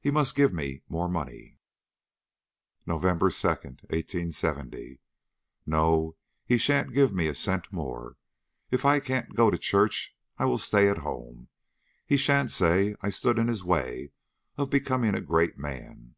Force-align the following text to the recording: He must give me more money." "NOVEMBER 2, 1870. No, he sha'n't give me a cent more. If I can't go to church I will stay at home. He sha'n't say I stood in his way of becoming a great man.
He 0.00 0.10
must 0.10 0.34
give 0.34 0.52
me 0.52 0.82
more 0.88 1.08
money." 1.08 1.60
"NOVEMBER 2.86 3.30
2, 3.30 3.48
1870. 3.50 4.98
No, 5.64 6.16
he 6.44 6.58
sha'n't 6.58 6.92
give 6.92 7.12
me 7.14 7.28
a 7.28 7.36
cent 7.36 7.72
more. 7.72 8.16
If 8.72 8.84
I 8.84 8.98
can't 8.98 9.36
go 9.36 9.48
to 9.48 9.56
church 9.56 10.16
I 10.38 10.44
will 10.46 10.58
stay 10.58 10.88
at 10.88 10.98
home. 11.06 11.50
He 12.04 12.16
sha'n't 12.16 12.50
say 12.50 12.96
I 13.00 13.10
stood 13.10 13.38
in 13.38 13.46
his 13.46 13.62
way 13.62 14.10
of 14.58 14.70
becoming 14.70 15.14
a 15.14 15.20
great 15.20 15.56
man. 15.56 16.16